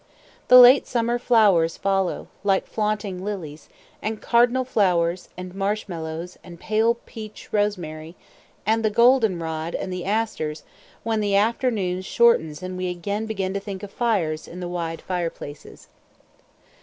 [0.47, 3.69] The late summer flowers follow, the flaunting lilies,
[4.01, 8.15] and cardinal flowers, and marshmallows, and pale beach rosemary;
[8.65, 10.63] and the goldenrod and the asters
[11.03, 15.03] when the afternoons shorten and we again begin to think of fires in the wide
[15.03, 15.87] fireplaces.